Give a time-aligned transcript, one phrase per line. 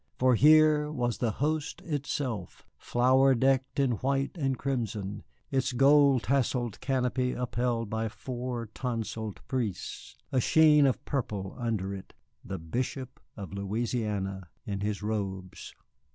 [0.17, 6.79] For here was the Host itself, flower decked in white and crimson, its gold tasselled
[6.81, 13.53] canopy upheld by four tonsured priests, a sheen of purple under it, the Bishop of
[13.53, 15.75] Louisiana in his robes.